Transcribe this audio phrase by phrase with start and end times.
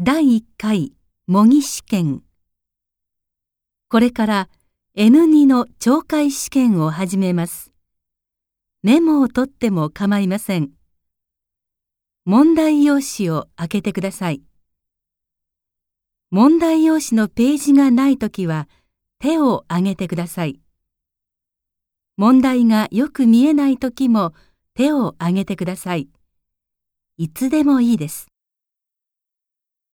[0.00, 0.92] 第1回
[1.28, 2.24] 模擬試験。
[3.88, 4.48] これから
[4.96, 7.70] N2 の懲戒試験を始めます。
[8.82, 10.70] メモを取っても構いません。
[12.24, 14.42] 問題用紙を開けてください。
[16.32, 18.66] 問題用紙のページがないときは
[19.20, 20.58] 手を挙げてください。
[22.16, 24.34] 問題がよく見えないときも
[24.74, 26.08] 手を挙げてください。
[27.16, 28.33] いつでもいいです。